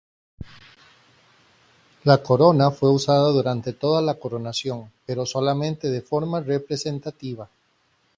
[2.05, 7.47] La corona fue usada durante toda la coronación, pero solamente de forma representativa.